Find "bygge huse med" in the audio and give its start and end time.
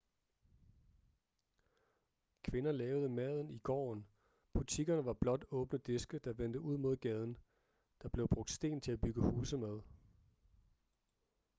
9.01-9.81